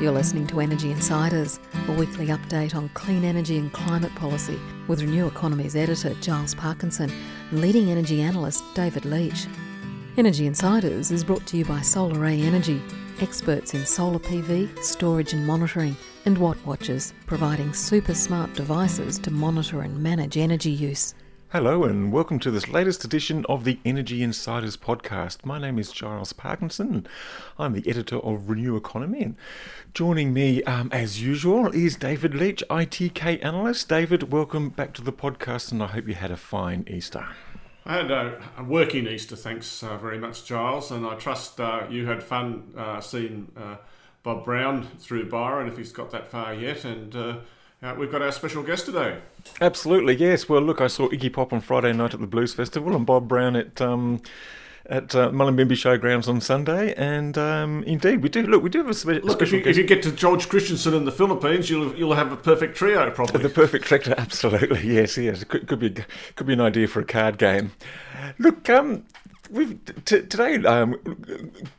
[0.00, 5.02] You're listening to Energy Insiders, a weekly update on clean energy and climate policy with
[5.02, 7.12] Renew Economy's editor Giles Parkinson
[7.50, 9.46] and leading energy analyst David Leitch.
[10.16, 12.80] Energy Insiders is brought to you by SolarAy Energy,
[13.20, 15.94] experts in solar PV, storage and monitoring,
[16.24, 21.14] and Wattwatchers, providing super smart devices to monitor and manage energy use.
[21.52, 25.44] Hello, and welcome to this latest edition of the Energy Insiders podcast.
[25.44, 27.08] My name is Giles Parkinson.
[27.58, 29.36] I'm the editor of Renew Economy, and
[29.92, 33.88] joining me, um, as usual, is David Leitch, ITK analyst.
[33.88, 37.26] David, welcome back to the podcast, and I hope you had a fine Easter.
[37.84, 42.06] I had a, working Easter, thanks uh, very much, Giles, and I trust uh, you
[42.06, 43.78] had fun uh, seeing uh,
[44.22, 47.40] Bob Brown through Byron, if he's got that far yet, and
[47.82, 49.18] uh, we've got our special guest today.
[49.60, 50.48] Absolutely, yes.
[50.48, 53.28] Well, look, I saw Iggy Pop on Friday night at the Blues Festival and Bob
[53.28, 53.80] Brown at.
[53.80, 54.22] Um,
[54.86, 58.42] at uh, Mullumbimby Showgrounds on Sunday, and um, indeed we do.
[58.42, 59.58] Look, we do have a spe- look, special.
[59.58, 62.36] If you, if you, get to George Christensen in the Philippines, you'll you'll have a
[62.36, 63.40] perfect trio, probably.
[63.40, 64.92] The perfect trio, absolutely.
[64.92, 65.42] Yes, yes.
[65.42, 65.94] It could, could be
[66.34, 67.72] could be an idea for a card game.
[68.38, 69.04] Look, um,
[69.50, 70.96] We've t- today um,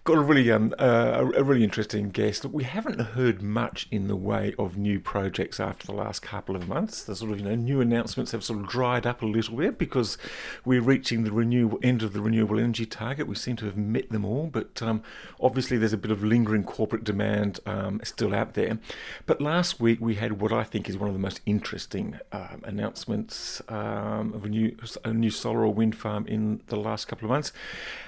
[0.03, 2.43] got a really um, uh, a really interesting guest.
[2.43, 6.67] We haven't heard much in the way of new projects after the last couple of
[6.67, 7.01] months.
[7.01, 9.77] The sort of you know new announcements have sort of dried up a little bit
[9.77, 10.17] because
[10.65, 13.25] we're reaching the renewable end of the renewable energy target.
[13.25, 15.01] We seem to have met them all, but um,
[15.39, 18.79] obviously there's a bit of lingering corporate demand um, still out there.
[19.25, 22.63] But last week we had what I think is one of the most interesting um,
[22.65, 24.75] announcements um, of a new
[25.05, 27.53] a new solar or wind farm in the last couple of months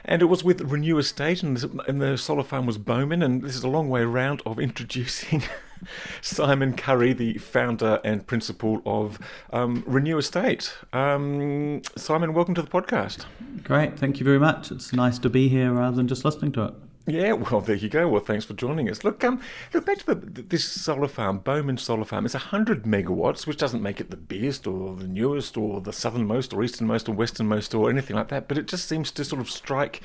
[0.06, 3.56] and it was with Renew Estate, and, and the solar farm was Bomen, and this
[3.56, 5.44] is a long way around of introducing
[6.22, 9.20] Simon Currie, the founder and principal of
[9.52, 10.74] um, Renew Estate.
[10.92, 13.26] Um, Simon, welcome to the podcast.
[13.64, 14.72] Great, thank you very much.
[14.72, 16.74] It's nice to be here rather than just listening to it.
[17.06, 18.08] Yeah, well, there you go.
[18.08, 19.04] Well, thanks for joining us.
[19.04, 19.42] Look, um,
[19.74, 22.24] look back to the, this solar farm, Bomen Solar Farm.
[22.24, 26.54] It's 100 megawatts, which doesn't make it the biggest or the newest or the southernmost
[26.54, 29.50] or easternmost or westernmost or anything like that, but it just seems to sort of
[29.50, 30.00] strike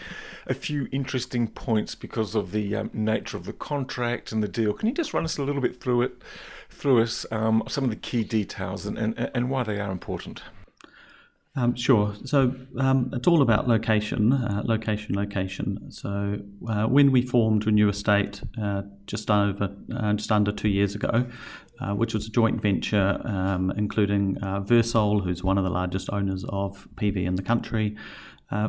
[0.49, 4.72] a few interesting points because of the um, nature of the contract and the deal.
[4.72, 6.21] Can you just run us a little bit through it,
[6.69, 10.43] through us, um, some of the key details and, and, and why they are important?
[11.56, 12.14] Um, sure.
[12.25, 15.91] So um, it's all about location, uh, location, location.
[15.91, 16.38] So
[16.69, 21.26] uh, when we formed Renew Estate uh, just over, uh, just under two years ago,
[21.81, 26.10] uh, which was a joint venture um, including uh, Wirsol, who's one of the largest
[26.10, 27.97] owners of PV in the country.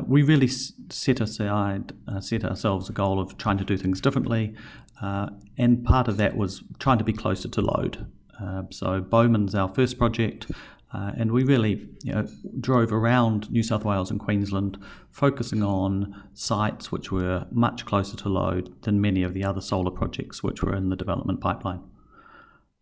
[0.06, 4.54] we really set aside, set ourselves a goal of trying to do things differently,
[5.00, 8.06] and part of that was trying to be closer to load.
[8.70, 10.46] so Bomen's our first project.
[10.92, 12.26] Uh, and we really you know,
[12.58, 14.76] drove around New South Wales and Queensland,
[15.10, 19.90] focusing on sites which were much closer to load than many of the other solar
[19.90, 21.80] projects which were in the development pipeline.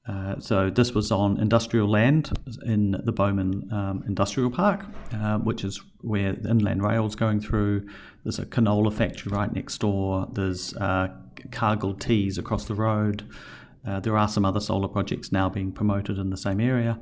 [0.09, 2.33] Uh, so this was on industrial land
[2.65, 7.87] in the Bomen um, Industrial Park, uh, which is where the inland rail's going through.
[8.25, 10.27] There's a canola factory right next door.
[10.33, 11.09] There's uh,
[11.53, 13.29] Cargill Teys across the road.
[13.87, 16.99] Uh, there are some other solar projects now being promoted in the same area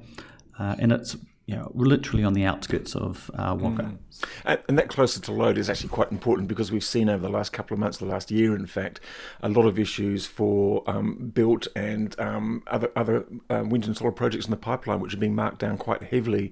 [0.59, 3.85] uh, and it's you know, literally on the outskirts of uh, Wagga.
[3.85, 3.99] Mm.
[4.45, 7.33] And, and, that closer to load is actually quite important because we've seen over the
[7.33, 8.99] last couple of months, the last year, in fact,
[9.43, 14.11] a lot of issues for um, built and um, other other uh, wind and solar
[14.11, 16.51] projects in the pipeline, which are being marked down quite heavily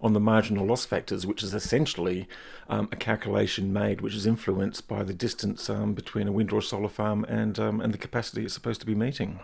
[0.00, 2.28] on the marginal loss factors, which is essentially
[2.68, 6.62] um, a calculation made which is influenced by the distance um, between a wind or
[6.62, 9.40] solar farm and um, and the capacity it's supposed to be meeting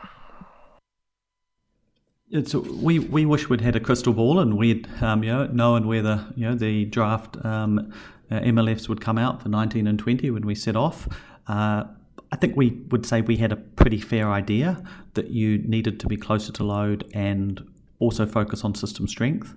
[2.33, 5.87] it's we we wish we'd had a crystal ball and we'd um, you know known
[5.87, 7.93] where the you know the draft um,
[8.31, 11.07] uh, MLFs would come out for 19 and 20 when we set off.
[11.47, 11.85] Uh,
[12.33, 14.83] I think we would say we had a pretty fair idea
[15.13, 17.63] that you needed to be closer to load and
[17.99, 19.55] also focus on system strength.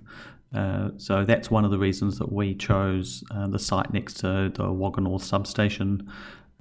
[0.54, 4.52] Uh, so that's one of the reasons that we chose uh, the site next to
[4.54, 6.12] the Wagga North substation.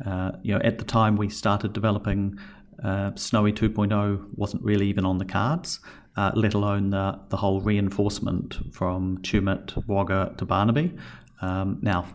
[0.06, 2.40] Uh, you know, at the time we started developing,
[2.82, 5.82] uh, Snowy 2.0 wasn't really even on the cards
[6.17, 10.97] uh, let alone the, the whole reinforcement from Tumut, Wagga to Bannaby.
[11.41, 12.08] Um, now,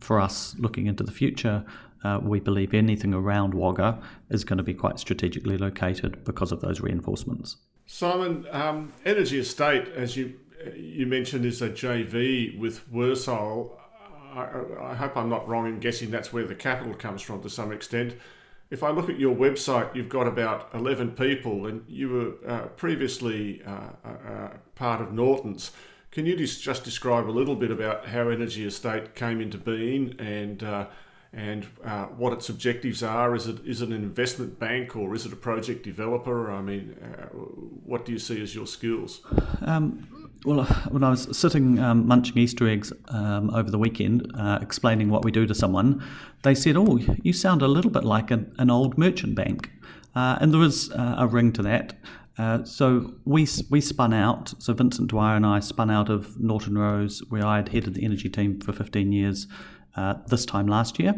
[0.00, 1.64] for us looking into the future,
[2.02, 6.60] uh, we believe anything around Wagga is going to be quite strategically located because of
[6.60, 7.56] those reinforcements.
[7.86, 10.34] Simon, um, Energy Estate, as you
[10.74, 13.70] you mentioned, is a JV with Wirsol.
[14.34, 14.48] I,
[14.80, 17.70] I hope I'm not wrong in guessing that's where the capital comes from to some
[17.70, 18.14] extent
[18.70, 22.66] if I look at your website, you've got about 11 people, and you were uh,
[22.68, 25.70] previously uh, uh, uh, part of Norton's.
[26.10, 30.62] Can you just describe a little bit about how Energy Estate came into being and
[31.36, 33.34] and uh, what its objectives are.
[33.34, 36.50] Is it is it an investment bank or is it a project developer?
[36.50, 37.26] I mean, uh,
[37.84, 39.20] what do you see as your skills?
[39.62, 40.06] Um,
[40.44, 45.10] well, when I was sitting um, munching Easter eggs um, over the weekend, uh, explaining
[45.10, 46.02] what we do to someone,
[46.42, 49.70] they said, "Oh, you sound a little bit like an, an old merchant bank,"
[50.14, 51.94] uh, and there was uh, a ring to that.
[52.36, 54.54] Uh, so we we spun out.
[54.58, 58.04] So Vincent Dwyer and I spun out of Norton Rose, where I had headed the
[58.04, 59.46] energy team for 15 years.
[59.96, 61.14] Uh, this time last year,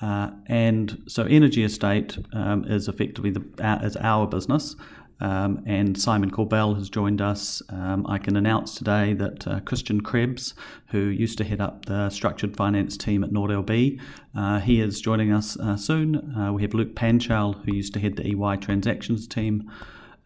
[0.00, 4.76] uh, and so Energy Estate um, is effectively the uh, is our business.
[5.20, 7.62] Um, and Simon Corbell has joined us.
[7.68, 10.54] Um, I can announce today that uh, Christian Krebs,
[10.88, 14.00] who used to head up the structured finance team at NordLB,
[14.36, 16.36] uh, he is joining us uh, soon.
[16.36, 19.70] Uh, we have Luke Panchal, who used to head the EY transactions team.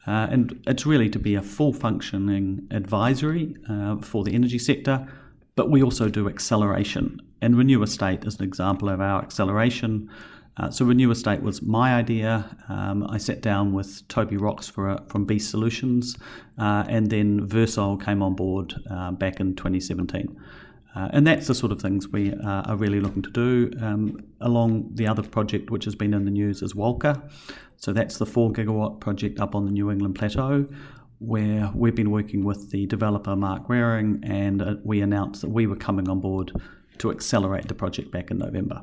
[0.06, 5.06] Uh, and it's really to be a full functioning advisory uh, for the energy sector,
[5.54, 7.20] but we also do acceleration.
[7.42, 10.08] And Renew Estate is an example of our acceleration.
[10.58, 12.44] Uh, so Renew Estate was my idea.
[12.68, 16.16] Um, I sat down with Toby Roxburgh from Beast Solutions,
[16.58, 20.36] uh, and then Wirsol came on board uh, back in 2017.
[20.96, 23.70] Uh, and that's the sort of things we uh, are really looking to do.
[23.80, 27.22] Um, along the other project, which has been in the news, is Walcha.
[27.76, 30.66] So that's the four gigawatt project up on the New England Plateau,
[31.20, 35.68] where we've been working with the developer Mark Waring, and uh, we announced that we
[35.68, 36.50] were coming on board
[36.98, 38.82] to accelerate the project back in November.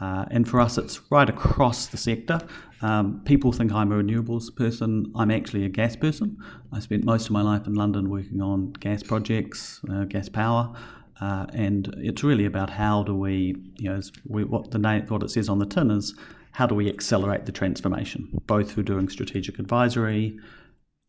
[0.00, 2.40] Uh, and for us, it's right across the sector.
[2.82, 5.12] Um, people think I'm a renewables person.
[5.16, 6.36] I'm actually a gas person.
[6.72, 10.72] I spent most of my life in London working on gas projects, uh, gas power.
[11.20, 15.22] Uh, and it's really about how do we, you know, we, what the name, what
[15.22, 16.14] it says on the tin is,
[16.52, 20.38] how do we accelerate the transformation, both through doing strategic advisory,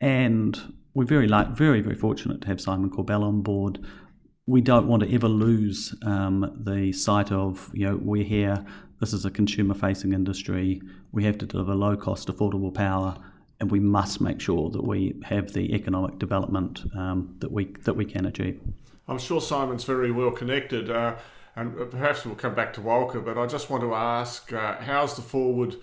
[0.01, 3.79] and we're very like very very fortunate to have Simon Corbell on board
[4.49, 8.65] we don't want to ever lose um, the sight of, you know, we're here,
[8.99, 10.81] this is a consumer facing industry,
[11.11, 13.15] we have to deliver low cost, affordable power,
[13.59, 17.93] and we must make sure that we have the economic development um, that, we, that
[17.93, 18.59] we can achieve.
[19.07, 21.17] I'm sure Simon's very well connected, uh,
[21.55, 25.15] and perhaps we'll come back to Walcha, but I just want to ask uh, how's
[25.15, 25.75] the forward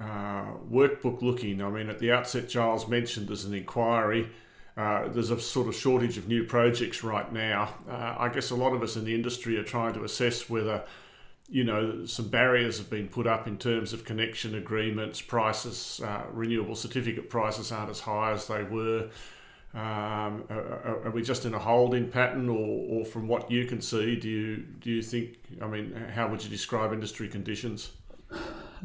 [0.00, 1.60] uh, workbook looking?
[1.60, 4.30] I mean, at the outset, Giles mentioned there's an inquiry.
[4.78, 7.74] Uh, there's a sort of shortage of new projects right now.
[7.90, 10.84] Uh, I guess a lot of us in the industry are trying to assess whether,
[11.48, 16.22] you know, some barriers have been put up in terms of connection agreements, prices, uh,
[16.32, 19.10] renewable certificate prices aren't as high as they were.
[19.74, 23.80] Um, are, are, we just in a holding pattern, or, or from what you can
[23.80, 25.36] see, do you do you think?
[25.60, 27.90] I mean, how would you describe industry conditions?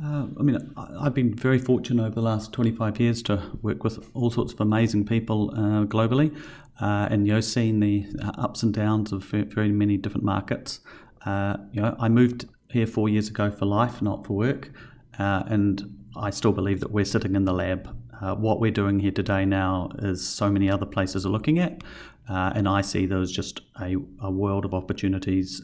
[0.02, 4.04] Uh, I mean, I've been very fortunate over the last 25 years to work with
[4.14, 6.36] all sorts of amazing people uh, globally
[6.82, 10.80] uh, and, you know, seeing the uh, ups and downs of very many different markets.
[11.26, 14.72] Uh, you know, I moved here four years ago for life, not for work,
[15.20, 17.96] uh, and I still believe that we're sitting in the lab.
[18.40, 21.84] what we're doing here today now is so many other places are looking at,
[22.28, 25.62] and I see there's just a, a world of opportunities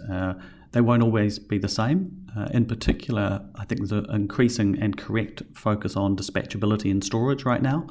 [0.71, 2.27] they won't always be the same.
[2.38, 7.44] Uh, in particular, I think there's an increasing and correct focus on dispatchability and storage
[7.44, 7.88] right now.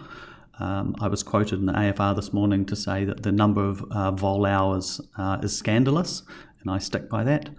[0.60, 3.82] Um, I was quoted in the AFR this morning to say that the number of
[3.90, 6.22] uh, vol hours uh, is scandalous,
[6.60, 7.50] and I stick by that.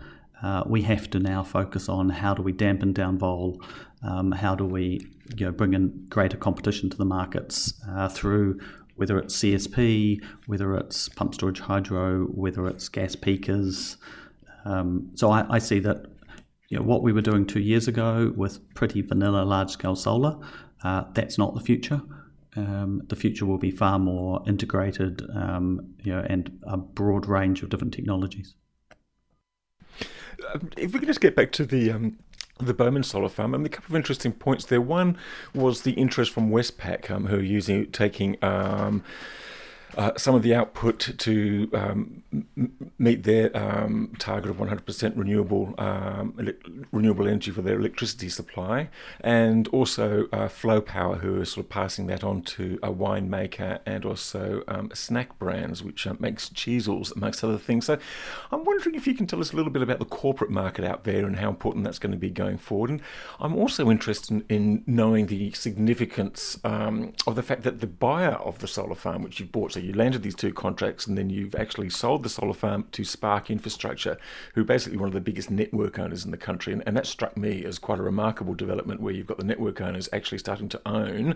[0.42, 3.62] Uh, we have to now focus on how do we dampen down vol,
[4.04, 5.06] um, how do we
[5.36, 8.60] you know, bring in greater competition to the markets uh, through
[8.96, 13.96] whether it's CSP, whether it's pump storage hydro, whether it's gas peakers,
[14.70, 16.06] um, so I, I, see that
[16.70, 20.38] you know, what we were doing two years ago with pretty vanilla large scale solar,
[20.84, 22.02] uh, that's not the future.
[22.56, 27.64] Um, the future will be far more integrated um, you know, and a broad range
[27.64, 28.54] of different technologies.
[30.54, 32.18] Um, if we could just get back to the um,
[32.60, 33.56] the Bomen Solar Farm.
[33.56, 34.82] I mean, a couple of interesting points there.
[34.82, 35.18] One
[35.56, 39.02] was the interest from Westpac, um, who are using taking um,
[39.98, 45.74] uh, some of the output to um, m- meet their um, target of 100% renewable
[45.78, 48.90] um, ele- renewable energy for their electricity supply,
[49.22, 53.80] and also uh, Flow Power, who are sort of passing that on to a winemaker
[53.86, 57.86] and also um, snack brands, which uh, makes Cheezels amongst other things.
[57.86, 57.98] So,
[58.52, 61.04] I'm wondering if you can tell us a little bit about the corporate market out
[61.04, 62.90] there and how important that's going to be going forward.
[62.90, 63.02] And
[63.40, 68.34] I'm also interested in, in knowing the significance um, of the fact that the buyer
[68.34, 71.30] of the solar farm, which you've bought, so you landed these two contracts and then
[71.30, 74.18] you've actually sold the solar farm to Spark Infrastructure,
[74.54, 76.74] who are basically one of the biggest network owners in the country.
[76.74, 79.82] And, and that struck me as quite a remarkable development where you've got the network
[79.82, 81.36] owners actually starting to own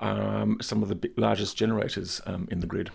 [0.00, 2.90] um, some of the largest generators um, in the grid.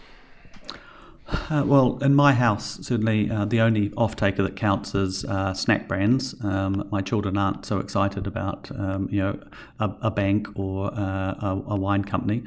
[1.30, 5.54] Uh, well, in my house, certainly uh, the only off taker that counts is uh,
[5.54, 6.34] snack brands.
[6.42, 9.40] Um, my children aren't so excited about um, you know
[9.80, 12.44] a, a bank or uh, a, a, wine company.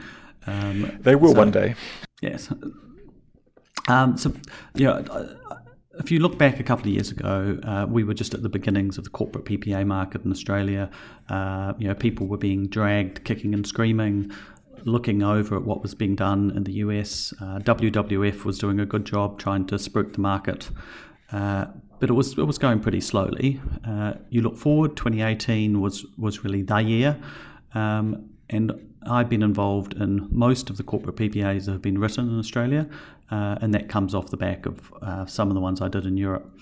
[0.51, 1.75] Um, they will so, one day.
[2.21, 2.53] Yes.
[3.89, 4.33] Um, so,
[4.75, 5.05] you know,
[5.99, 8.49] if you look back a couple of years ago, uh, we were just at the
[8.49, 10.91] beginnings of the corporate PPA market in Australia.
[11.29, 14.31] Uh, you know, people were being dragged, kicking and screaming,
[14.85, 17.35] looking over at what was being done in the US.
[17.41, 20.71] Uh, WWF was doing a good job trying to spruik the market,
[21.33, 21.67] uh,
[21.99, 23.61] but it was it was going pretty slowly.
[23.87, 27.19] Uh, you look forward, 2018 was was really the year,
[27.75, 28.73] um, and
[29.07, 32.89] I've been involved in most of the corporate PPAs that have been written in Australia,
[33.31, 36.07] uh, and that comes off the back of uh, some of the ones I did
[36.07, 36.55] in Europe.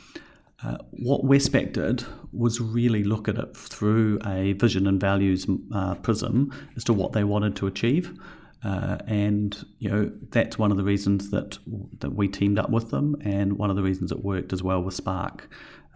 [0.62, 5.94] Uh, what Westpac did was really look at it through a vision and values uh,
[5.96, 8.18] prism as to what they wanted to achieve.
[8.64, 11.58] Uh, and you know that's one of the reasons that
[12.00, 14.82] that we teamed up with them, and one of the reasons it worked as well
[14.82, 15.48] with Spark.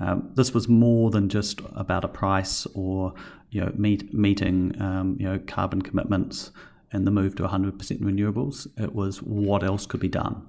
[0.02, 3.12] Um, this was more than just about a price or
[3.50, 6.50] you know meet, meeting um, you know carbon commitments
[6.92, 8.66] and the move to 100% renewables.
[8.78, 10.46] It was what else could be done.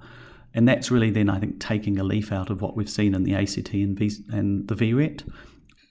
[0.53, 3.24] And that's really then, I think, taking a leaf out of what we've seen in
[3.24, 5.27] the ACT and, v- and the VRET,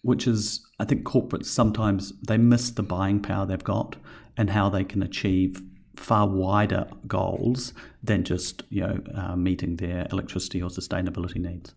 [0.02, 3.97] which is, I think, corporates sometimes they miss the buying power they've got
[4.37, 5.62] and how they can achieve
[5.97, 11.75] far wider goals than just you know uh, meeting their electricity or sustainability needs.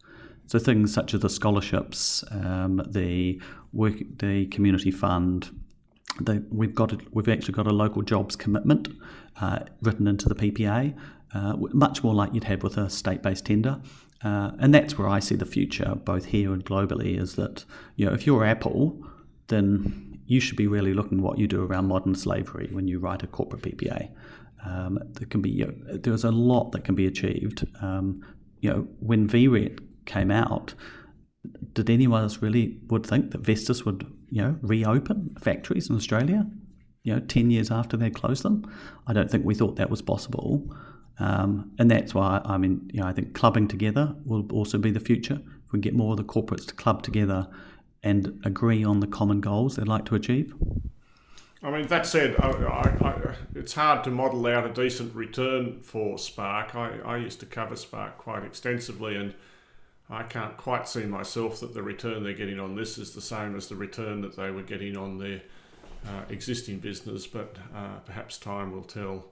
[0.48, 3.42] So things such as the scholarships, um, the
[3.74, 5.50] work, the community fund,
[6.50, 8.88] we've got a, we've actually got a local jobs commitment
[9.42, 10.96] uh, written into the PPA,
[11.34, 13.82] uh, much more like you'd have with a state-based tender.
[14.24, 18.06] Uh, and that's where I see the future, both here and globally, is that you
[18.06, 19.06] know if you're Apple,
[19.48, 22.98] then you should be really looking at what you do around modern slavery when you
[22.98, 24.10] write a corporate PPA.
[24.66, 27.68] Um, there can be you know, there's a lot that can be achieved.
[27.82, 28.26] Um,
[28.62, 30.74] you know, when VRET came out,
[31.74, 36.46] did anyone else really would think that Vestas would you know reopen factories in Australia?
[37.04, 38.66] You know, ten years after they closed them,
[39.08, 40.76] I don't think we thought that was possible.
[41.18, 44.92] Um, and that's why I mean, you know, I think clubbing together will also be
[44.92, 45.40] the future.
[45.66, 47.48] If we get more of the corporates to club together
[48.04, 50.54] and agree on the common goals they'd like to achieve.
[51.66, 55.82] I mean, that said, I, I, I, it's hard to model out a decent return
[55.82, 56.76] for Spark.
[56.76, 59.34] I, used to cover Spark quite extensively, and
[60.10, 63.56] I can't quite see myself that the return they're getting on this is the same
[63.56, 65.42] as the return that they were getting on their
[66.06, 69.32] uh, existing business, but uh, perhaps time will tell.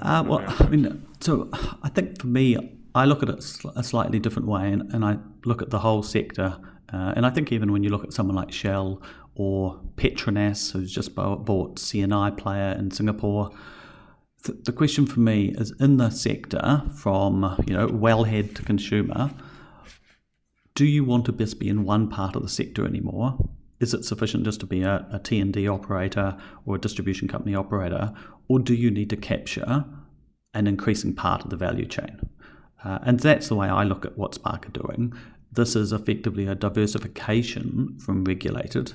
[0.00, 1.50] Uh, well, I mean, so
[1.82, 5.16] I think for me, I look at it a slightly different way, and, and I
[5.44, 6.58] look at the whole sector.
[6.92, 9.02] Uh, and I think even when you look at someone like Shell
[9.34, 13.50] or Petronas, who's just bought, bought CNI player in Singapore,
[14.44, 19.30] th- the question for me is in the sector, from you know wellhead to consumer,
[20.74, 23.38] do you want to just be in one part of the sector anymore?
[23.80, 28.12] Is it sufficient just to be a, a T&D operator or a distribution company operator?
[28.48, 29.84] Or do you need to capture
[30.54, 32.20] an increasing part of the value chain?
[32.84, 35.12] Uh, and that's the way I look at what Spark are doing.
[35.50, 38.94] This is effectively a diversification from regulated.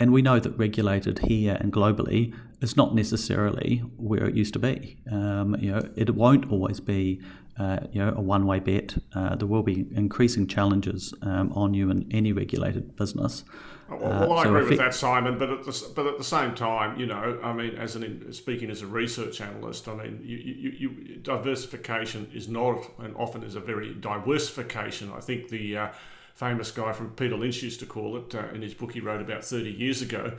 [0.00, 4.58] And we know that regulated here and globally is not necessarily where it used to
[4.58, 4.98] be.
[5.10, 7.20] Um, you know, it won't always be
[7.58, 8.96] uh, you know, a one-way bet.
[9.14, 13.44] Uh, there will be increasing challenges um, on you in any regulated business.
[13.88, 15.38] Well, well I uh, so agree with that, Simon.
[15.38, 18.70] But at the but at the same time, you know, I mean, as an speaking
[18.70, 23.54] as a research analyst, I mean, you, you, you diversification is not and often is
[23.54, 25.10] a very diversification.
[25.16, 25.88] I think the uh,
[26.34, 29.20] famous guy from Peter Lynch used to call it uh, in his book he wrote
[29.20, 30.34] about thirty years ago.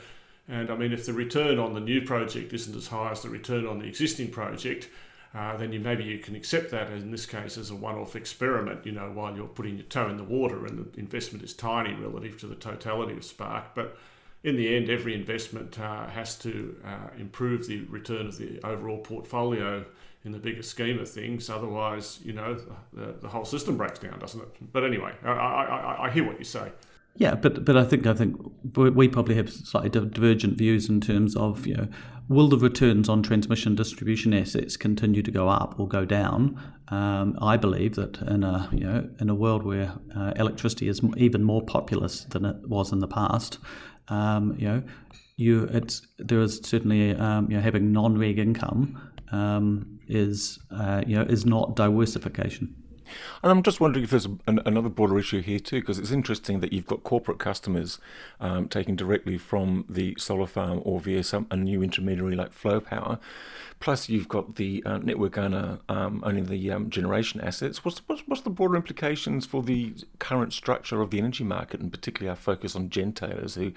[0.47, 3.29] And I mean, if the return on the new project isn't as high as the
[3.29, 4.89] return on the existing project,
[5.33, 8.85] uh, then you maybe you can accept that in this case as a one-off experiment.
[8.85, 11.93] You know, while you're putting your toe in the water and the investment is tiny
[11.93, 13.97] relative to the totality of Spark, but
[14.43, 18.99] in the end, every investment uh, has to uh, improve the return of the overall
[18.99, 19.85] portfolio
[20.23, 21.49] in the bigger scheme of things.
[21.49, 22.57] Otherwise, you know,
[22.93, 24.73] the, the whole system breaks down, doesn't it?
[24.73, 26.71] But anyway, I, I, I hear what you say.
[27.15, 28.37] Yeah, but but I think I think
[28.75, 31.87] we probably have slightly divergent views in terms of you know
[32.29, 36.61] will the returns on transmission distribution assets continue to go up or go down?
[36.89, 41.01] Um, I believe that in a you know in a world where uh, electricity is
[41.17, 43.57] even more populous than it was in the past,
[44.07, 44.83] um, you know,
[45.35, 48.97] you it's there is certainly um, you know having non-reg income
[49.31, 52.75] um, is uh, you know is not diversification.
[53.43, 56.59] And I'm just wondering if there's an, another broader issue here too, because it's interesting
[56.59, 57.99] that you've got corporate customers
[58.39, 62.79] um, taking directly from the solar farm or via some a new intermediary like Flow
[62.79, 63.19] Power.
[63.79, 67.85] Plus, you've got the uh, network owner um, owning the um, generation assets.
[67.85, 71.89] What's, what's what's the broader implications for the current structure of the energy market, and
[71.89, 73.71] particularly our focus on gentailers, who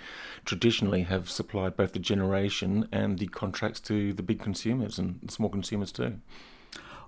[0.45, 5.49] traditionally have supplied both the generation and the contracts to the big consumers and small
[5.49, 6.15] consumers too?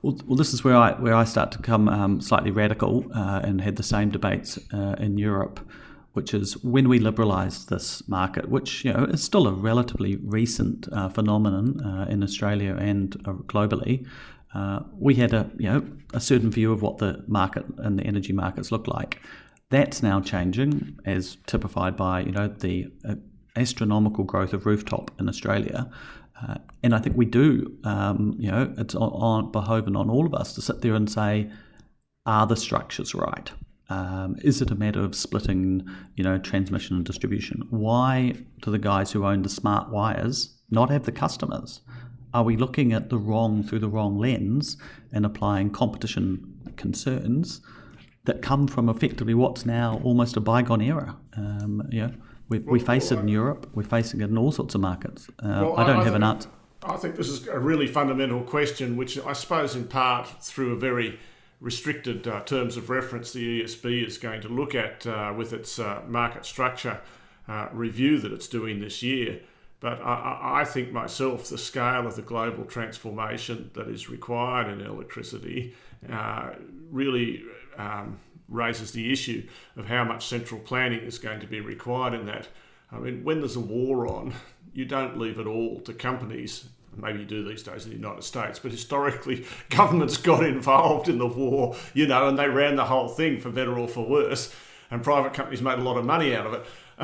[0.05, 3.41] Well, well, this is where I where I start to come um, slightly radical uh,
[3.43, 5.61] and had the same debates uh, in Europe,
[6.13, 10.89] which is when we liberalised this market, which you know is still a relatively recent
[10.93, 14.07] uh, phenomenon uh, in Australia and uh, globally.
[14.55, 15.83] Uh, we had a you know
[16.13, 19.23] a certain view of what the market and the energy markets look like.
[19.71, 22.93] That's now changing, as typified by you know the
[23.57, 25.91] astronomical growth of rooftop in Australia.
[26.43, 30.26] Uh, and I think we do, um, you know, it's on, on, behoven on all
[30.26, 31.50] of us to sit there and say,
[32.26, 33.50] are the structures right?
[33.88, 37.67] Um, is it a matter of splitting, you know, transmission and distribution?
[37.71, 41.81] Why do the guys who own the smart wires not have the customers?
[42.33, 44.76] Are we looking at the wrong through the wrong lens
[45.12, 47.61] and applying competition concerns
[48.25, 51.17] that come from effectively what's now almost a bygone era?
[51.37, 52.14] Um, you know,
[52.49, 53.71] we, we face it in Europe.
[53.75, 55.29] We're facing it in all sorts of markets.
[55.39, 56.49] Uh, well, I don't I have think, an answer.
[56.83, 60.77] I think this is a really fundamental question, which I suppose in part through a
[60.77, 61.19] very
[61.61, 65.79] restricted uh, terms of reference the ESB is going to look at uh, with its
[65.79, 67.01] uh, market structure
[67.49, 69.41] uh, review that it's doing this year.
[69.81, 74.81] But I, I, think myself, the scale of the global transformation that is required in
[74.81, 75.75] electricity
[76.11, 76.51] uh,
[76.91, 77.43] really
[77.77, 79.47] um, raises the issue
[79.77, 82.49] of how much central planning is going to be required in that.
[82.93, 84.35] I mean, when there's a war on,
[84.73, 86.69] you don't leave it all to companies.
[86.97, 91.19] Maybe you do these days in the United States, but historically, governments got involved in
[91.19, 94.55] the war, you know, and they ran the whole thing for better or for worse,
[94.91, 96.67] and private companies made a lot of money out of it.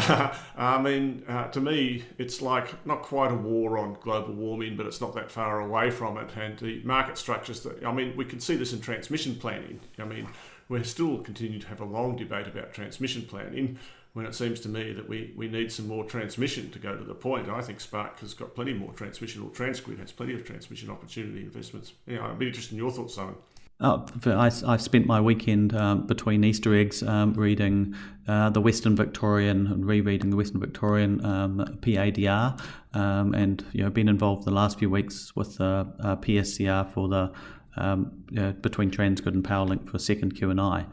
[0.57, 4.87] I mean, uh, to me, it's like not quite a war on global warming, but
[4.87, 6.31] it's not that far away from it.
[6.37, 9.81] And the market structures that, I mean, we can see this in transmission planning.
[9.99, 10.29] I mean,
[10.71, 13.77] we're still continuing to have a long debate about transmission planning
[14.13, 17.05] when it seems to me that we, we need some more transmission to go to
[17.05, 17.49] the point.
[17.49, 21.41] I think Spark has got plenty more transmission, or Transgrid has plenty of transmission opportunity
[21.41, 21.93] investments.
[22.07, 23.35] Yeah, I'd be interested in your thoughts, Simon.
[23.83, 27.95] Oh, I, have spent my weekend um, between Easter eggs um, reading
[28.29, 32.61] uh, the Western Victorian and rereading the Western Victorian um, PADR,
[32.93, 37.09] um, and you know been involved the last few weeks with the uh, PSCR for
[37.09, 37.33] the
[37.81, 40.87] um, you know, between Transgrid and Powerlink for second QNI.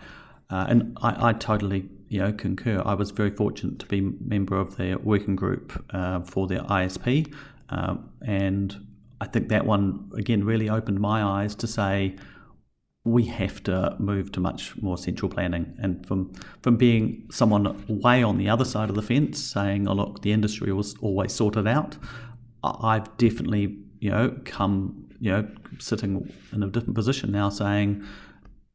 [0.49, 2.81] Uh, and I, I, totally you know concur.
[2.85, 7.33] I was very fortunate to be member of their working group uh, for their ISP,
[7.69, 8.75] um, and
[9.19, 12.15] I think that one again really opened my eyes to say
[13.03, 15.75] we have to move to much more central planning.
[15.81, 19.93] And from from being someone way on the other side of the fence, saying, "Oh
[19.93, 21.97] look, the industry was always sorted out,"
[22.63, 25.47] I've definitely you know come you know,
[25.79, 28.03] sitting in a different position now saying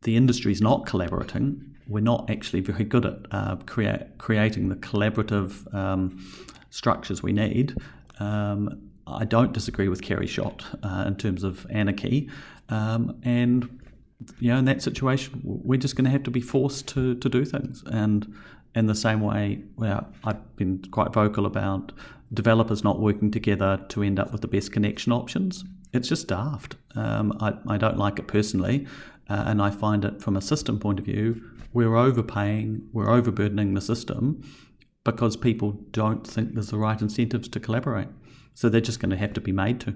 [0.02, 1.74] the industry is not collaborating.
[1.88, 6.24] We're not actually very good at uh, creating the collaborative um,
[6.70, 7.76] structures we need.
[8.18, 12.30] Um, I don't disagree with Kerry Schott uh, in terms of anarchy.
[12.68, 13.80] Um, and,
[14.38, 17.28] you know, in that situation, we're just going to have to be forced to, to
[17.28, 17.82] do things.
[17.86, 18.34] And
[18.74, 21.92] in the same way, where I've been quite vocal about
[22.32, 26.76] developers not working together to end up with the best connection options it's just daft.
[26.94, 28.86] Um, I, I don't like it personally,
[29.28, 33.74] uh, and I find it from a system point of view, we're overpaying, we're overburdening
[33.74, 34.42] the system
[35.04, 38.08] because people don't think there's the right incentives to collaborate.
[38.54, 39.94] So they're just going to have to be made to.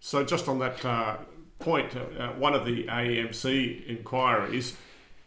[0.00, 1.16] So, just on that uh,
[1.58, 4.76] point, uh, one of the AEMC inquiries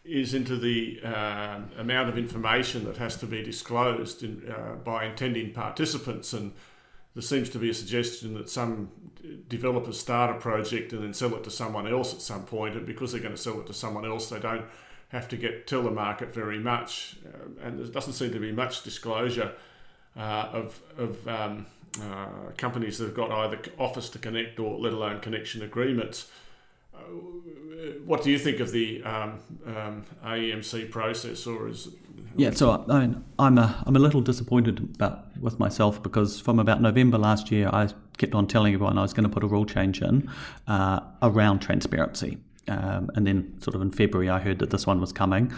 [0.04, 5.04] is into the uh, amount of information that has to be disclosed in, uh, by
[5.04, 6.52] intending participants and
[7.14, 8.90] there seems to be a suggestion that some
[9.48, 12.86] developers start a project and then sell it to someone else at some point, and
[12.86, 14.64] because they're going to sell it to someone else, they don't
[15.08, 18.52] have to get tell the market very much, uh, and there doesn't seem to be
[18.52, 19.52] much disclosure
[20.16, 21.66] uh, of of um,
[22.00, 26.30] uh, companies that have got either offers to connect or let alone connection agreements
[28.04, 31.88] what do you think of the um, um, AEMC process, or is
[32.36, 32.50] yeah?
[32.50, 37.18] So I I'm a I'm a little disappointed about with myself because from about November
[37.18, 40.02] last year, I kept on telling everyone I was going to put a rule change
[40.02, 40.30] in
[40.66, 45.00] uh, around transparency, um, and then sort of in February, I heard that this one
[45.00, 45.52] was coming.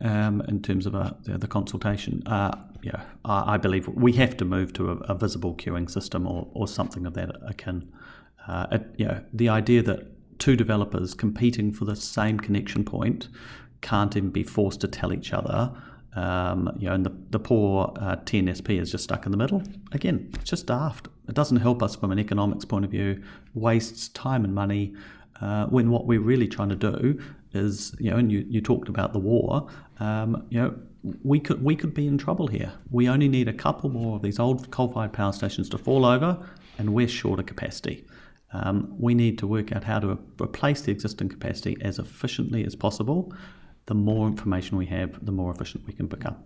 [0.00, 4.38] Um, in terms of uh, the, the, consultation, uh, yeah, I, I, believe we have
[4.38, 7.92] to move to a, a visible queuing system or, or something of that akin.
[8.48, 13.28] Uh, it, you know, the idea that two developers competing for the same connection point
[13.80, 15.72] can't even be forced to tell each other.
[16.14, 19.62] Um, you know, and the, the poor uh, TNSP is just stuck in the middle.
[19.92, 21.08] Again, it's just daft.
[21.28, 23.22] It doesn't help us from an economics point of view,
[23.54, 24.94] wastes time and money,
[25.40, 27.20] uh, when what we're really trying to do
[27.52, 30.74] is, you know, and you, you talked about the war, um, you know,
[31.24, 32.72] we could we could be in trouble here.
[32.90, 36.38] We only need a couple more of these old coal-fired power stations to fall over,
[36.78, 38.06] and we're short of capacity.
[38.52, 42.76] Um, we need to work out how to replace the existing capacity as efficiently as
[42.76, 43.32] possible.
[43.86, 46.36] The more information we have, the more efficient we can become.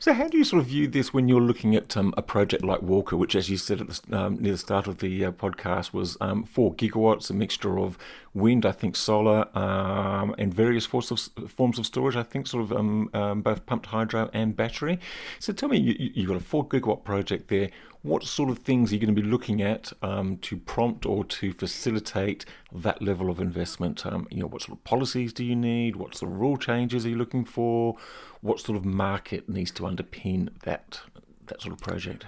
[0.00, 2.64] So, how do you sort of view this when you're looking at um, a project
[2.64, 5.30] like Walcha, which, as you said at the, um, near the start of the uh,
[5.30, 7.98] podcast, was um, four gigawatts, a mixture of
[8.32, 12.62] wind, I think, solar, um, and various forms of, forms of storage, I think, sort
[12.62, 14.98] of um, um, both pumped hydro and battery.
[15.38, 17.68] So, tell me, you, you've got a four gigawatt project there.
[18.02, 21.52] What sort of things are you going to be looking at to prompt or to
[21.52, 24.02] facilitate that level of investment?
[24.30, 25.96] you know, what sort of policies do you need?
[25.96, 27.96] What sort of rule changes are you looking for?
[28.40, 31.00] what sort of market needs to underpin that
[31.46, 32.24] that sort of project?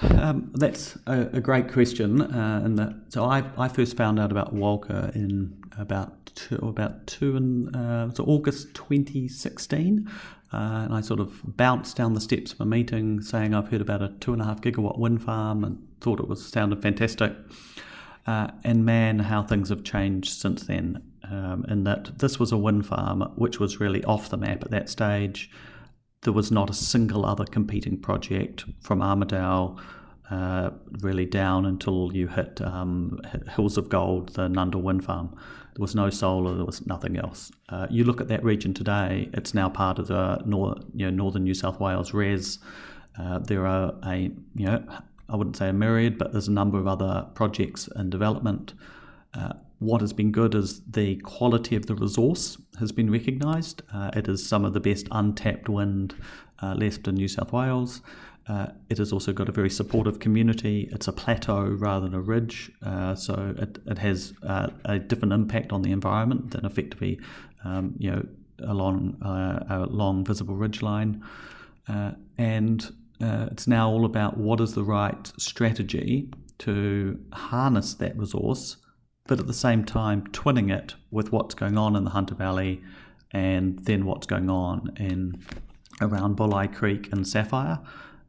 [0.00, 2.22] Um, that's a, a, great question.
[2.22, 7.06] Uh, and that, so I, I first found out about Walcha in about two, about
[7.06, 10.10] two and uh, so August 2016.
[10.52, 13.80] Uh, and I sort of bounced down the steps of a meeting saying I've heard
[13.80, 17.32] about a two and a half gigawatt wind farm and thought it was sounded fantastic.
[18.26, 22.58] Uh, and man, how things have changed since then um, in that this was a
[22.58, 25.50] wind farm which was really off the map at that stage.
[26.22, 29.80] There was not a single other competing project from Armidale
[30.32, 33.20] uh, really down until you hit um,
[33.54, 35.28] Hills of Gold, the Nundle wind farm.
[35.74, 37.52] There was no solar, there was nothing else.
[37.68, 41.10] Uh, you look at that region today, it's now part of the nor- you know,
[41.10, 42.60] northern New South Wales REZ.
[43.20, 44.82] Uh, there are a, you know,
[45.28, 48.72] I wouldn't say a myriad, but there's a number of other projects in development.
[49.34, 53.82] Uh, what has been good is the quality of the resource has been recognised.
[53.92, 56.14] Uh, it is some of the best untapped wind
[56.62, 58.00] uh, left in New South Wales.
[58.48, 60.88] Uh, it has also got a very supportive community.
[60.92, 65.32] It's a plateau rather than a ridge, uh, so it, it has uh, a different
[65.32, 67.20] impact on the environment than effectively,
[67.64, 68.26] um, you know,
[68.64, 71.22] along uh, a long visible ridge line.
[72.38, 76.28] and it's now all about what is the right strategy
[76.58, 78.76] to harness that resource
[79.26, 82.82] but at the same time twinning it with what's going on in the Hunter Valley
[83.30, 85.40] and then what's going on in
[86.00, 87.78] around Bulli Creek and Sapphire.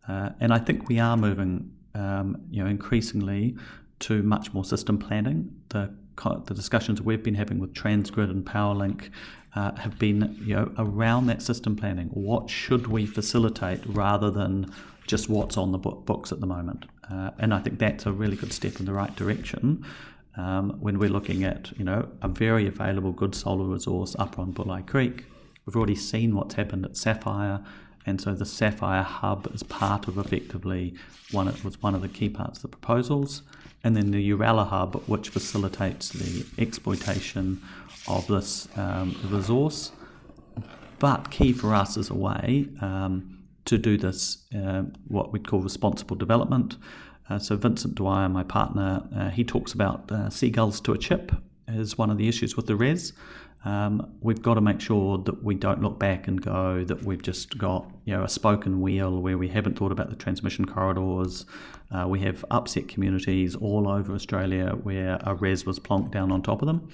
[0.08, 3.56] Uh, and I think we are moving, um, you know, increasingly
[4.00, 5.54] to much more system planning.
[5.70, 5.94] The
[6.46, 9.10] the discussions we've been having with Transgrid and PowerLink
[9.56, 12.08] uh, have been, you know, around that system planning.
[12.10, 14.72] What should we facilitate rather than
[15.08, 16.86] just what's on the books at the moment?
[17.12, 19.86] Uh, and I think that's a really good step in the right direction
[20.38, 24.54] um, when we're looking at you know a very available good solar resource up on
[24.54, 25.26] Bulli Creek.
[25.66, 27.64] We've already seen what's happened at Sapphire,
[28.06, 30.94] and so the Sapphire hub is part of effectively
[31.32, 33.42] one it was one of the key parts of the proposals,
[33.84, 37.62] and then the Uralla hub, which facilitates the exploitation
[38.08, 39.92] of this um, resource.
[41.00, 45.60] But key for us is a way um, to do this, uh, what we'd call
[45.60, 46.78] responsible development.
[47.30, 51.32] Uh, so Vincent Dwyer, my partner, uh, he talks about uh, seagulls to a chip
[51.68, 53.14] as one of the issues with the REZ.
[53.66, 57.22] Um, we've got to make sure that we don't look back and go that we've
[57.22, 61.46] just got you know a spoken wheel where we haven't thought about the transmission corridors.
[61.92, 66.42] Uh, we have upset communities all over Australia where a REZ was plonked down on
[66.42, 66.90] top of them.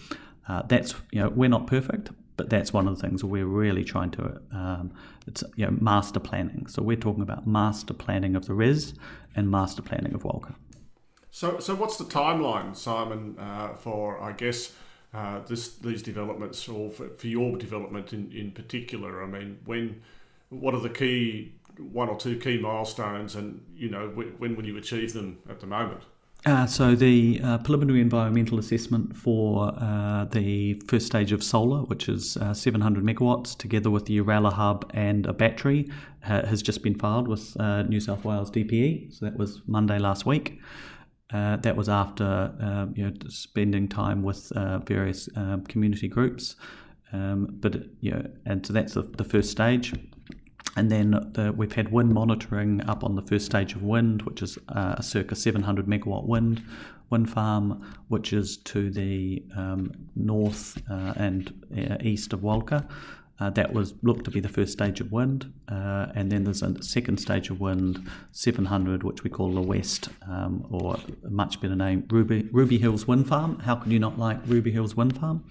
[0.47, 3.83] Uh, that's you know we're not perfect, but that's one of the things we're really
[3.83, 4.93] trying to um,
[5.25, 6.67] it's you know master planning.
[6.67, 8.93] So we're talking about master planning of the REZ
[9.35, 10.55] and master planning of Walcha.
[11.31, 14.73] So, so what's the timeline, Simon, uh, for I guess
[15.13, 19.23] uh, this these developments, or for, for your development in, in particular?
[19.23, 20.01] I mean, when
[20.49, 24.77] what are the key one or two key milestones, and you know when, will you
[24.77, 26.01] achieve them at the moment?
[26.45, 32.07] Uh, so the uh, preliminary environmental assessment for uh, the first stage of solar, which
[32.07, 35.89] is uh, 700 megawatts, together with the Uralla hub and a battery,
[36.21, 39.17] has just been filed with uh, New South Wales DPE.
[39.17, 40.61] So that was Monday last week.
[41.31, 44.51] Uh, that was after um, you know spending time with
[44.85, 46.55] various um, community groups.
[47.11, 49.93] Um, but you know, and so that's the, the first stage.
[50.75, 54.41] And then the, we've had wind monitoring up on the first stage of wind, which
[54.41, 56.63] is uh, a circa 700 megawatt wind
[57.09, 62.87] wind farm, which is to the um, north uh, and uh, east of Walcha.
[63.39, 66.61] Uh, that was looked to be the first stage of wind, uh, and then there's
[66.61, 71.61] a second stage of wind, 700, which we call the West, um, or a much
[71.61, 73.59] better name, Ruby, Ruby Hills Wind Farm.
[73.59, 75.45] How can you not like Ruby Hills Wind Farm?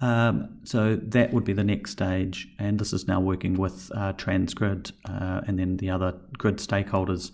[0.00, 4.12] Um, so that would be the next stage, and this is now working with uh,
[4.14, 7.32] Transgrid uh, and then the other grid stakeholders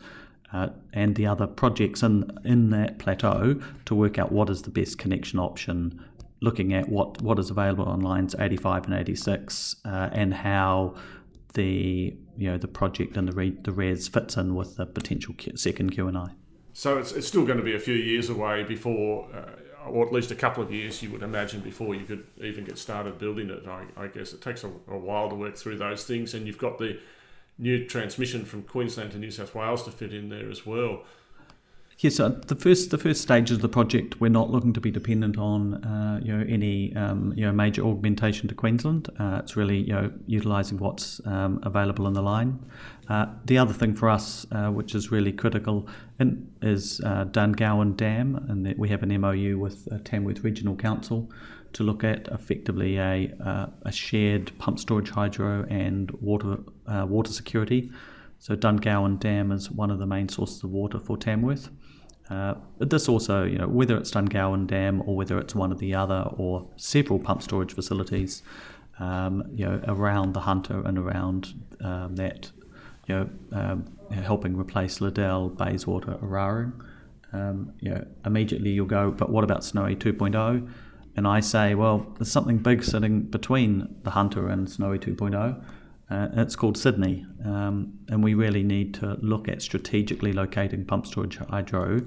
[0.52, 4.70] uh, and the other projects in in that plateau to work out what is the
[4.70, 6.02] best connection option
[6.44, 10.94] looking at what, what is available on lines 85 and 86 uh, and how
[11.54, 15.35] the you know the project and the re, the REZ fits in with the potential
[15.54, 16.33] second QNI.
[16.72, 20.12] So it's, it's still going to be a few years away before, uh, or at
[20.12, 23.48] least a couple of years, you would imagine, before you could even get started building
[23.48, 23.64] it.
[23.68, 26.59] I, I guess it takes a, a, while to work through those things, and you've
[26.59, 26.98] got the
[27.59, 31.04] new transmission from Queensland to New South Wales to fit in there as well.
[31.98, 34.90] Yes, so the first the first stages of the project, we're not looking to be
[34.90, 39.09] dependent on uh, you know any um, you know major augmentation to Queensland.
[39.18, 42.59] Uh, it's really you know utilising what's um, available in the line.
[43.09, 45.87] Uh, the other thing for us, uh, which is really critical,
[46.18, 51.30] in, is uh, Dungowan Dam, and we have an MOU with uh, Tamworth Regional Council
[51.74, 53.33] to look at effectively a
[53.83, 56.59] a shared pump storage hydro and water
[57.07, 57.92] water security.
[58.40, 61.70] So Dungowan Dam is one of the main sources of water for Tamworth.
[62.30, 65.94] Uh, this also, you know, whether it's Dungowan Dam or whether it's one of the
[65.94, 68.42] other or several pump storage facilities,
[68.98, 72.50] um, you know, around the Hunter and around um, that,
[73.06, 76.72] you know, um, helping replace Liddell, Bayswater, Eraring.
[77.32, 80.70] Um, you know, immediately you'll go, but what about Snowy 2.0?
[81.16, 85.62] And I say, well, there's something big sitting between the Hunter and Snowy 2.0.
[86.10, 91.06] Uh, it's called Sydney, um, and we really need to look at strategically locating pump
[91.06, 92.02] storage hydro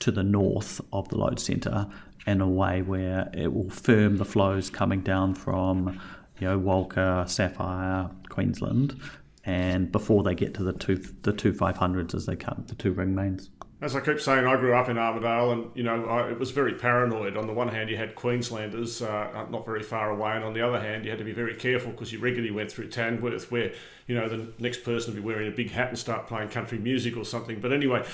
[0.00, 1.86] to the north of the load centre
[2.26, 6.00] in a way where it will firm the flows coming down from,
[6.40, 9.00] you know, Walcha, Sapphire, Queensland,
[9.44, 12.74] and before they get to the two the two five hundreds as they come the
[12.74, 13.50] two ring mains
[13.86, 16.50] as I keep saying, I grew up in Armidale, and you know, I, it was
[16.50, 17.36] very paranoid.
[17.36, 20.60] On the one hand, you had Queenslanders uh, not very far away, and on the
[20.60, 23.72] other hand, you had to be very careful because you regularly went through Tamworth, where
[24.08, 26.78] you know the next person would be wearing a big hat and start playing country
[26.78, 27.60] music or something.
[27.60, 28.04] But anyway,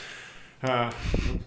[0.62, 0.92] uh,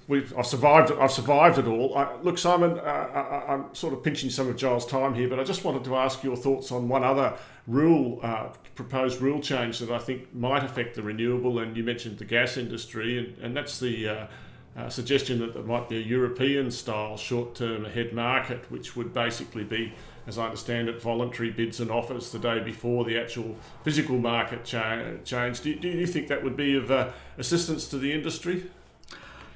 [0.10, 0.92] I've survived.
[0.92, 1.98] I've survived it all.
[1.98, 5.40] I, look, Simon, uh, I, am sort of pinching some of Giles' time here, but
[5.40, 7.34] I just wanted to ask your thoughts on one other
[7.66, 11.60] rule, uh, proposed rule change that I think might affect the renewable.
[11.60, 14.28] And you mentioned the gas industry, and, and that's the uh,
[14.76, 19.94] uh, suggestion that there might be a European-style short-term ahead market, which would basically be,
[20.28, 24.66] as I understand it, voluntary bids and offers the day before the actual physical market
[24.66, 25.62] cha- change.
[25.62, 28.70] Do, do you think that would be of uh, assistance to the industry?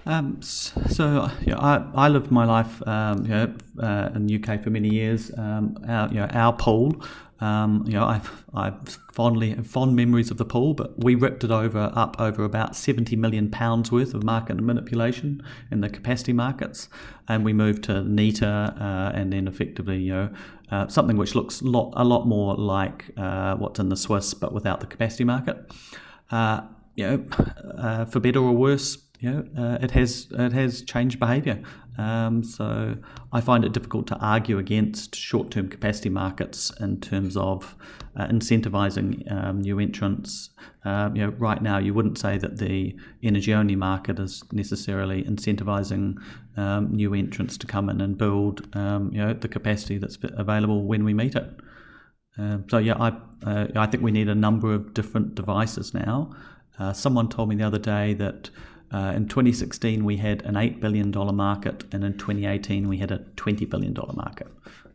[0.10, 4.64] Um, so yeah, I, I lived my life um, you know, uh, in the UK
[4.64, 5.32] for many years.
[5.38, 7.00] Um, our, you know, our pool,
[7.42, 11.52] um, you know, I've, I've fondly fond memories of the pool, but we ripped it
[11.52, 16.90] over up over about seventy million pounds worth of market manipulation in the capacity markets,
[17.28, 20.30] and we moved to NETA, uh, and then effectively, you know,
[20.72, 24.54] uh, something which looks lot, a lot more like uh, what's in the Swiss, but
[24.54, 25.72] without the capacity market.
[26.32, 26.62] Uh,
[26.96, 27.26] you know,
[27.78, 31.62] uh, for better or worse, you know, uh, it has it has changed behaviour.
[31.98, 32.96] Um, so
[33.34, 37.76] I find it difficult to argue against short-term capacity markets in terms of
[38.16, 40.52] uh, incentivising um, new entrants.
[40.86, 46.16] Uh, you know, right now you wouldn't say that the energy-only market is necessarily incentivising
[46.56, 50.86] um, new entrants to come in and build um, you know the capacity that's available
[50.86, 51.50] when we meet it.
[52.38, 53.10] Um, so yeah, I
[53.46, 56.34] uh, I think we need a number of different devices now.
[56.80, 58.50] Uh, someone told me the other day that
[58.92, 63.20] uh, in 2016, we had an $8 billion market, and in 2018, we had a
[63.36, 64.48] $20 billion market.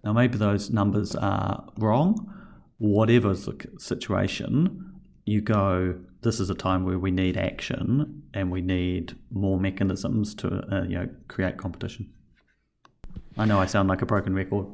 [0.03, 2.31] Now, maybe those numbers are wrong.
[2.79, 8.61] Whatever the situation, you go, this is a time where we need action and we
[8.61, 12.11] need more mechanisms to uh, you know, create competition.
[13.37, 14.67] I know I sound like a broken record.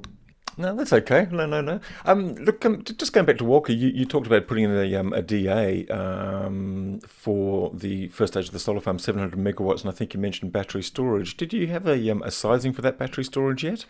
[0.60, 1.26] No, that's okay.
[1.30, 1.80] No, no, no.
[2.04, 4.94] Um, look, um, just going back to Walcha, you, you talked about putting in a,
[4.94, 9.88] um, a DA um, for the first stage of the solar farm, 700 megawatts, and
[9.88, 11.38] I think you mentioned battery storage.
[11.38, 13.86] Did you have a, um, a sizing for that battery storage yet?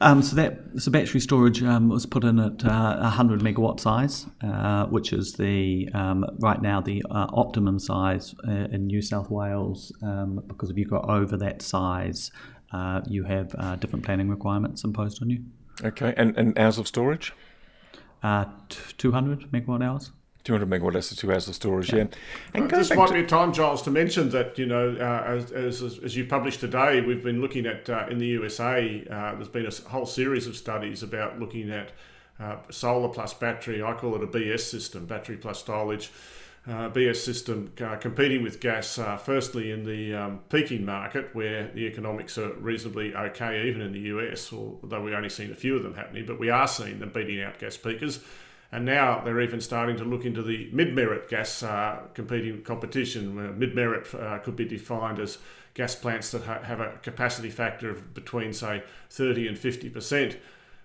[0.00, 4.26] Um, so that so battery storage um, was put in at uh, 100 megawatt size,
[4.42, 9.30] uh, which is the um, right now the uh, optimum size uh, in New South
[9.30, 9.92] Wales.
[10.02, 12.32] Um, because if you go over that size,
[12.72, 15.44] uh, you have uh, different planning requirements imposed on you.
[15.82, 17.32] Okay, and, and hours of storage?
[18.22, 20.12] Uh, t- 200 megawatt hours.
[20.44, 22.06] 200 megawatt hours to two hours of storage, yeah.
[22.52, 23.14] And uh, this might to...
[23.14, 26.60] be a time, Giles, to mention that, you know, uh, as, as, as, you published
[26.60, 30.46] today, we've been looking at, uh, in the USA, uh, there's been a whole series
[30.46, 31.92] of studies about looking at
[32.38, 33.82] uh, solar plus battery.
[33.82, 36.10] I call it a BS system, battery plus storage.
[36.66, 41.68] Uh, BS system uh, competing with gas, uh, firstly in the um, peaking market where
[41.74, 45.76] the economics are reasonably okay, even in the US, although we've only seen a few
[45.76, 48.20] of them happening, but we are seeing them beating out gas peakers.
[48.72, 53.58] And now they're even starting to look into the mid-merit gas uh, competing competition.
[53.58, 55.36] mid-merit uh, could be defined as
[55.74, 60.38] gas plants that ha- have a capacity factor of between, say, 30 and 50 percent.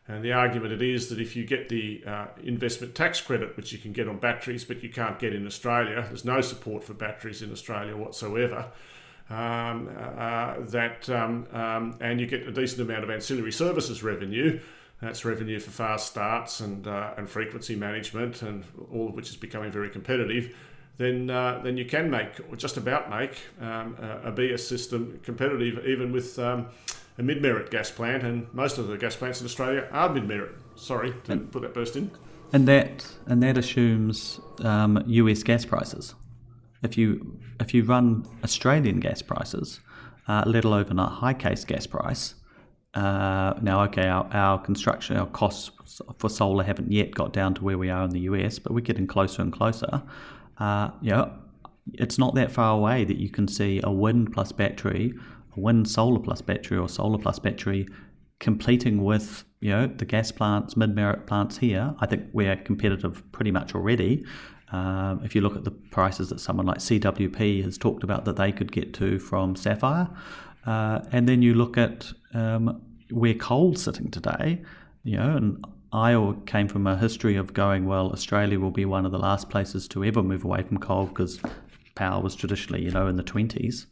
[0.10, 3.72] And the argument it is that if you get the uh, investment tax credit, which
[3.72, 6.95] you can get on batteries, but you can't get in Australia, there's no support for
[6.95, 8.72] batteries in Australia whatsoever.
[9.30, 14.60] Um, uh, that um, um, and you get a decent amount of ancillary services revenue.
[15.00, 19.36] That's revenue for fast starts and uh, and frequency management, and all of which is
[19.36, 20.58] becoming very competitive.
[20.98, 25.86] Then uh, then you can make or just about make um, a, BS system competitive,
[25.86, 26.65] even with um,
[27.19, 30.55] a mid-merit gas plant, and most of the gas plants in Australia are mid-merit.
[30.75, 32.10] Sorry to and, put that burst in.
[32.53, 36.15] And that and that assumes um, US gas prices.
[36.82, 39.82] If you if you run Australian gas prices,
[40.27, 42.36] uh, let alone a high case gas price.
[42.95, 45.69] Uh, now, okay, our, our construction, our costs
[46.17, 48.79] for solar haven't yet got down to where we are in the US, but we're
[48.79, 50.01] getting closer and closer.
[50.58, 51.32] Uh, know,
[51.93, 55.13] it's not that far away that you can see a wind plus battery
[55.55, 57.88] wind solar plus battery or solar plus battery
[58.39, 61.93] competing with you know the gas plants, mid-merit plants here.
[61.99, 64.25] I think we're competitive pretty much already.
[64.71, 68.35] Um, if you look at the prices that someone like CWP has talked about that
[68.35, 70.07] they could get to from Sapphire,
[70.65, 74.62] uh, and then you look at um, where coal's sitting today,
[75.03, 79.07] you know, and I came from a history of going, well, Australia will be one
[79.07, 81.39] of the last places to ever move away from coal because
[81.95, 83.88] power was traditionally, you know, in the 20s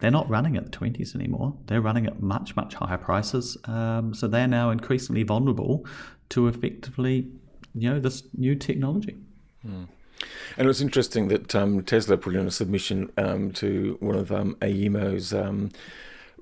[0.00, 1.56] they're not running at the 20s anymore.
[1.66, 3.56] They're running at much, much higher prices.
[3.64, 5.86] Um, so they're now increasingly vulnerable
[6.30, 7.28] to effectively,
[7.74, 9.16] you know, this new technology.
[9.66, 9.88] Mm.
[10.56, 14.32] And it was interesting that um, Tesla put in a submission um, to one of
[14.32, 15.70] um, AEMO's um,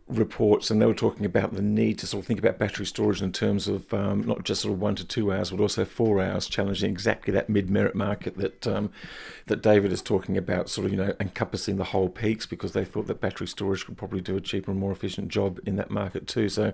[0.09, 3.23] reports, and they were talking about the need to sort of think about battery storage
[3.23, 6.21] in terms of um, not just sort of one to two hours, but also four
[6.21, 8.91] hours, challenging exactly that mid-merit market that um,
[9.47, 12.85] that David is talking about, sort of you know encompassing the whole peaks, because they
[12.85, 15.91] thought that battery storage could probably do a cheaper and more efficient job in that
[15.91, 16.49] market too.
[16.49, 16.73] So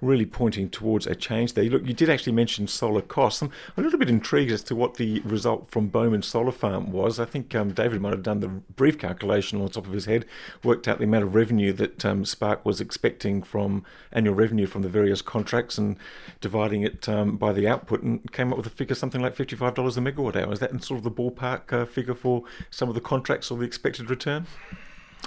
[0.00, 1.64] really pointing towards a change there.
[1.64, 3.42] Look, you did actually mention solar costs.
[3.42, 7.18] I'm a little bit intrigued as to what the result from Bomen Solar Farm was.
[7.18, 10.04] I think um, David might have done the brief calculation on the top of his
[10.04, 10.26] head,
[10.62, 14.82] worked out the amount of revenue that um, Spark was expecting from annual revenue from
[14.82, 15.96] the various contracts and
[16.40, 19.68] dividing it um, by the output and came up with a figure something like $55
[19.96, 20.52] a megawatt hour.
[20.52, 23.64] Is that sort of the ballpark uh, figure for some of the contracts or the
[23.64, 24.46] expected return?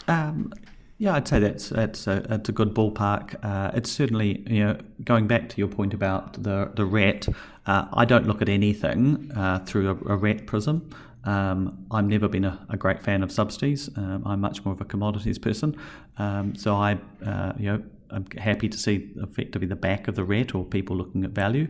[0.07, 0.53] Um,
[0.99, 3.35] yeah, I'd say that's that's a, that's a good ballpark.
[3.41, 7.27] Uh, it's certainly you know going back to your point about the the RET.
[7.65, 10.89] Uh, I don't look at anything uh, through a, a, RET prism.
[11.25, 13.89] Um, I've never been a, a, great fan of subsidies.
[13.97, 15.75] Um, I'm much more of a commodities person.
[16.17, 20.23] Um, so I uh, you know I'm happy to see effectively the back of the
[20.23, 21.67] RET or people looking at value,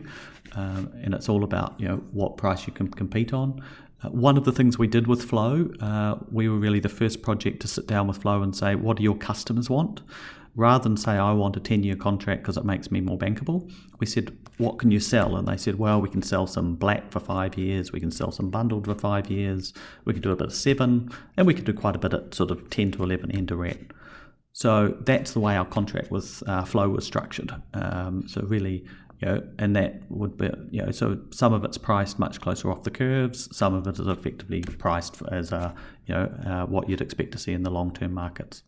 [0.54, 3.60] um, and it's all about you know what price you can compete on.
[4.02, 7.22] Uh, one of the things we did with Flow, uh, we were really the first
[7.22, 10.00] project to sit down with Flow and say, what do your customers want?
[10.54, 13.70] Rather than say, I want a 10 year contract because it makes me more bankable,
[13.98, 15.36] we said, what can you sell?
[15.36, 18.30] And they said, well, we can sell some black for five years, we can sell
[18.30, 19.72] some bundled for five years,
[20.04, 22.34] we can do a bit of seven, and we can do quite a bit at
[22.34, 23.92] sort of 10 to 11 end to rent.
[24.52, 27.52] So that's the way our contract with uh, Flow was structured.
[27.72, 28.84] Um, so really,
[29.20, 32.70] you know, and that would be, you know, so some of it's priced much closer
[32.70, 35.74] off the curves, some of it is effectively priced as, a,
[36.06, 38.62] you know, uh, what you'd expect to see in the long-term markets.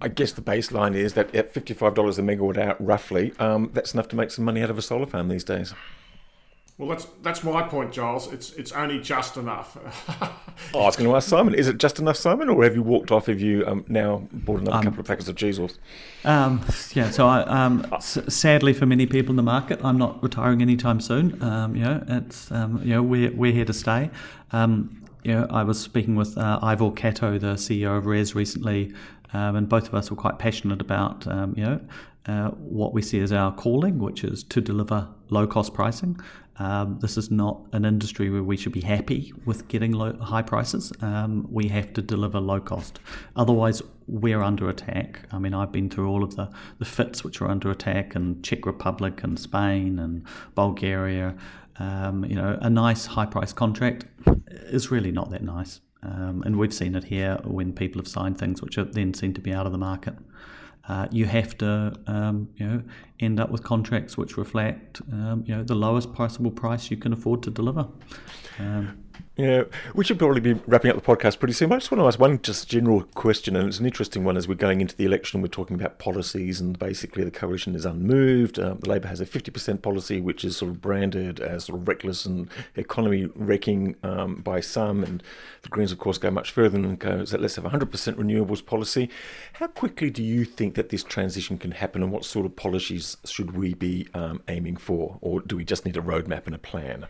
[0.00, 4.08] I guess the baseline is that at $55 a megawatt hour, roughly, um, that's enough
[4.08, 5.74] to make some money out of a solar farm these days.
[6.80, 8.32] Well, that's that's my point, Giles.
[8.32, 9.76] It's it's only just enough.
[10.74, 12.82] oh, I was going to ask Simon: Is it just enough, Simon, or have you
[12.82, 13.26] walked off?
[13.26, 15.76] Have you um, now bought another um, couple of packets of Cheezels?
[16.24, 17.10] Um, yeah.
[17.10, 21.02] So, I, um, s- sadly for many people in the market, I'm not retiring anytime
[21.02, 21.42] soon.
[21.42, 24.10] Um, you know, it's um, you know we're we're here to stay.
[24.52, 28.94] Um, you know, I was speaking with uh, Ivor Catto, the CEO of RES, recently,
[29.32, 31.80] um, and both of us were quite passionate about um, you know
[32.26, 36.20] uh, what we see as our calling, which is to deliver low cost pricing.
[36.58, 40.42] Um, this is not an industry where we should be happy with getting low, high
[40.42, 40.92] prices.
[41.00, 43.00] Um, we have to deliver low cost.
[43.34, 45.20] Otherwise, we're under attack.
[45.32, 48.42] I mean, I've been through all of the, the FITs which are under attack in
[48.42, 51.34] Czech Republic and Spain and Bulgaria.
[51.78, 54.04] Um, you know, a nice high price contract
[54.66, 55.80] is really not that nice.
[56.02, 59.40] Um, and we've seen it here when people have signed things which then seem to
[59.40, 60.14] be out of the market.
[60.88, 62.82] uh, you have to um, you know
[63.20, 67.12] end up with contracts which reflect um, you know the lowest possible price you can
[67.12, 67.86] afford to deliver.
[68.58, 69.04] Um,
[69.36, 69.64] yeah,
[69.94, 71.72] we should probably be wrapping up the podcast pretty soon.
[71.72, 74.46] I just want to ask one just general question, and it's an interesting one as
[74.46, 75.40] we're going into the election.
[75.40, 78.58] We're talking about policies, and basically the coalition is unmoved.
[78.58, 81.88] Uh, the Labor has a 50% policy, which is sort of branded as sort of
[81.88, 85.22] reckless and economy wrecking um, by some, and
[85.62, 87.80] the Greens, of course, go much further and go that let's have 100%
[88.14, 89.08] renewables policy.
[89.54, 93.16] How quickly do you think that this transition can happen, and what sort of policies
[93.24, 96.58] should we be um, aiming for, or do we just need a roadmap and a
[96.58, 97.06] plan?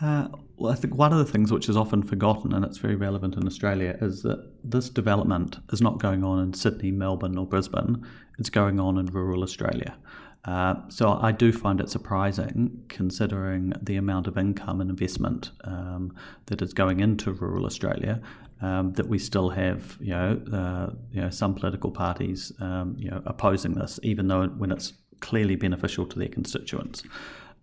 [0.00, 2.96] Uh, well, I think one of the things which is often forgotten, and it's very
[2.96, 7.46] relevant in Australia, is that this development is not going on in Sydney, Melbourne, or
[7.46, 8.04] Brisbane.
[8.38, 9.96] It's going on in rural Australia.
[10.44, 16.14] Uh, so I do find it surprising, considering the amount of income and investment um,
[16.46, 18.20] that is going into rural Australia,
[18.60, 23.10] um, that we still have, you know, uh, you know, some political parties, um, you
[23.10, 27.02] know, opposing this, even though when it's clearly beneficial to their constituents.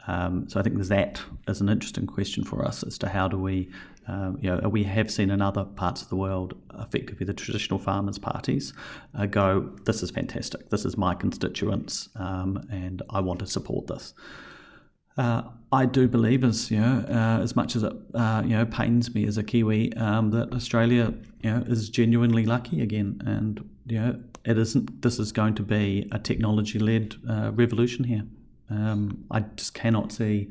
[0.08, 3.38] Um, so I think that as an interesting question for us as to how do
[3.38, 3.70] we,
[4.08, 7.80] um, you know, we have seen in other parts of the world, effectively the traditional
[7.80, 8.74] farmers' parties
[9.18, 13.88] uh, go, this is fantastic, this is my constituents, um, and I want to support
[13.88, 14.14] this.
[15.18, 18.66] Uh, I do believe, as you know, uh, as much as it uh, you know
[18.66, 23.70] pains me as a Kiwi, um, that Australia you know is genuinely lucky again, and
[23.86, 25.02] you know it isn't.
[25.02, 28.24] This is going to be a technology-led uh, revolution here.
[28.72, 30.50] Um, I just cannot see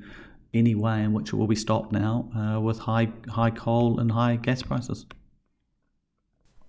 [0.53, 4.12] any way in which it will be stopped now uh, with high high coal and
[4.12, 5.07] high gas prices.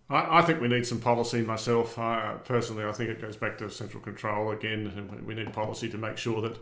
[0.09, 1.97] I, I think we need some policy myself.
[1.97, 5.89] Uh, personally, I think it goes back to central control again, and we need policy
[5.89, 6.57] to make sure that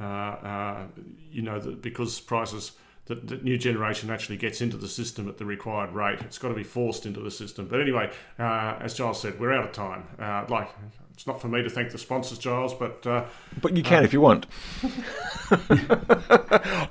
[0.00, 0.86] uh, uh,
[1.30, 2.72] you know that because prices.
[3.06, 6.20] That, that new generation actually gets into the system at the required rate.
[6.20, 7.66] It's got to be forced into the system.
[7.66, 10.04] But anyway, uh, as Giles said, we're out of time.
[10.16, 10.68] Uh, like
[11.20, 13.26] it's not for me to thank the sponsors, Giles, but uh,
[13.60, 14.46] but you can uh, if you want.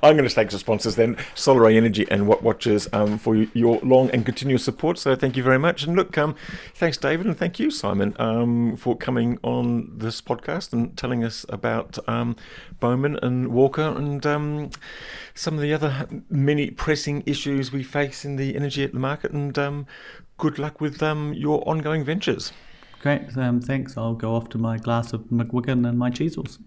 [0.04, 4.08] I'm going to thank the sponsors then, Solaray Energy and Wattwatchers, um, for your long
[4.10, 4.98] and continuous support.
[4.98, 5.82] So thank you very much.
[5.82, 6.36] And look, um,
[6.76, 11.44] thanks David, and thank you Simon um, for coming on this podcast and telling us
[11.48, 12.36] about um,
[12.78, 14.70] Bomen and Walcha and um,
[15.34, 19.32] some of the other many pressing issues we face in the energy at the market.
[19.32, 19.88] And um,
[20.38, 22.52] good luck with your ongoing ventures.
[23.00, 23.96] Great, um, thanks.
[23.96, 26.58] I'll go off to my glass of McGuigan and my Cheezels.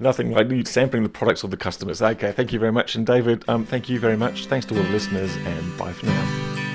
[0.00, 2.02] Nothing like sampling the products of the customers.
[2.02, 2.94] Okay, thank you very much.
[2.96, 4.46] And David, um, thank you very much.
[4.46, 6.67] Thanks to all the listeners, and bye for now.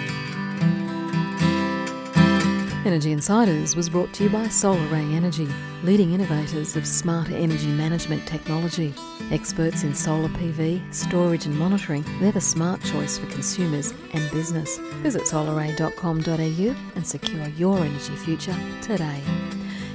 [2.86, 5.48] Energy Insiders was brought to you by Solaray Energy,
[5.84, 8.94] leading innovators of smarter energy management technology.
[9.32, 14.80] Experts in solar PV, storage and monitoring, they're the smart choice for consumers and business.
[15.02, 19.22] Visit solaray.com.au and secure your energy future today.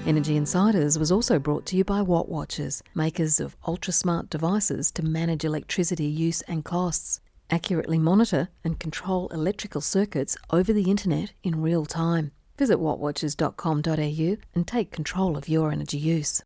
[0.06, 5.02] Energy Insiders was also brought to you by Wattwatchers, makers of ultra smart devices to
[5.02, 7.20] manage electricity use and costs.
[7.50, 12.32] Accurately monitor and control electrical circuits over the internet in real time.
[12.58, 16.42] Visit wattwatchers.com.au and take control of your energy use.